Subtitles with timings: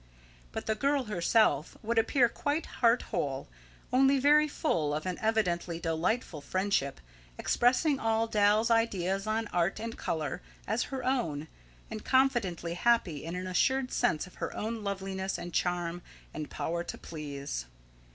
[0.51, 3.47] But the girl herself would appear quite heart whole,
[3.93, 6.99] only very full of an evidently delightful friendship,
[7.37, 11.47] expressing all Dal's ideas on art and colour, as her own,
[11.91, 16.01] and confidently happy in an assured sense of her own loveliness and charm
[16.33, 17.67] and power to please.